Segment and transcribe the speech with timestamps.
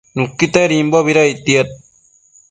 [0.15, 1.69] Nuquitedimbobi ictiad